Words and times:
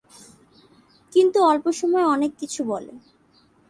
কিন্তু 1.11 1.37
অল্প 1.43 1.65
সময়েই 1.71 2.05
অনেক 2.05 2.31
কিছু 2.39 2.61
বলে। 2.63 2.93